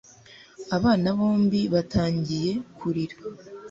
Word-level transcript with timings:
Abana 0.77 1.07
bombi 1.19 1.59
batangiye 1.73 2.51
kurira. 2.77 3.15